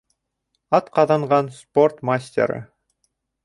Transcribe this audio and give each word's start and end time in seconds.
Атҡаҙанған 0.77 1.53
спорт 1.59 2.03
мастеры 2.13 2.61